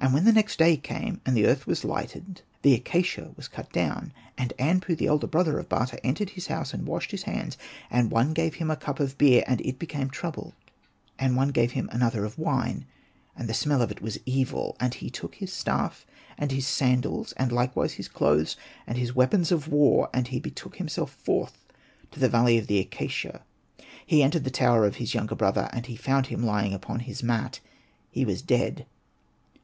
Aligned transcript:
And 0.00 0.14
when 0.14 0.24
the 0.24 0.32
next 0.32 0.60
day 0.60 0.76
came, 0.76 1.20
and 1.26 1.36
the 1.36 1.44
earth 1.44 1.66
was 1.66 1.84
lightened, 1.84 2.42
the 2.62 2.72
acacia 2.72 3.32
was 3.36 3.48
cut 3.48 3.72
down. 3.72 4.12
And 4.38 4.52
Anpu, 4.56 4.96
the 4.96 5.08
elder 5.08 5.26
brother 5.26 5.58
of 5.58 5.68
Bata, 5.68 5.98
entered 6.06 6.30
his 6.30 6.46
house, 6.46 6.72
and 6.72 6.86
washed 6.86 7.10
his 7.10 7.24
hands; 7.24 7.58
and 7.90 8.12
one 8.12 8.32
gave 8.32 8.54
him 8.54 8.70
a 8.70 8.76
cup 8.76 9.00
of 9.00 9.18
beer, 9.18 9.42
and 9.48 9.60
it 9.62 9.76
became 9.76 10.08
troubled; 10.08 10.54
and 11.18 11.34
one 11.36 11.48
gave 11.48 11.72
him 11.72 11.88
another 11.90 12.24
of 12.24 12.38
wine, 12.38 12.84
and 13.36 13.48
the 13.48 13.54
smell 13.54 13.82
of 13.82 13.90
it 13.90 14.00
was 14.00 14.20
evil. 14.24 14.76
Then 14.78 14.92
he 14.92 15.10
took 15.10 15.34
his 15.34 15.52
staff, 15.52 16.06
and 16.38 16.52
his 16.52 16.66
sandals, 16.68 17.32
and 17.32 17.50
likewise 17.50 17.94
his 17.94 18.06
clothes, 18.06 18.56
with 18.86 18.98
his 18.98 19.16
weapons 19.16 19.50
of 19.50 19.66
war; 19.66 20.10
and 20.14 20.28
he 20.28 20.38
betook 20.38 20.76
himself 20.76 21.10
forth 21.10 21.58
to 22.12 22.20
the 22.20 22.28
valley 22.28 22.56
of 22.56 22.68
the 22.68 22.78
acacia. 22.78 23.42
He 24.06 24.22
entered 24.22 24.44
the 24.44 24.50
tower 24.52 24.86
of 24.86 24.96
his 24.96 25.12
younger 25.12 25.34
brother, 25.34 25.68
and 25.72 25.86
he 25.86 25.96
found 25.96 26.28
him 26.28 26.44
lying 26.44 26.72
upon 26.72 27.00
his 27.00 27.20
mat; 27.24 27.58
he 28.12 28.24
was 28.24 28.42
dead. 28.42 28.86